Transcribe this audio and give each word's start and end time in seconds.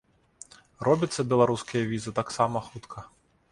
Робяцца 0.87 1.27
беларускія 1.35 1.83
візы 1.93 2.17
таксама 2.23 2.65
хутка. 2.71 3.09